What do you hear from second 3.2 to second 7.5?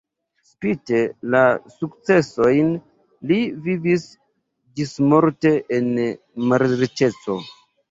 li vivis ĝismorte en malriĉeco.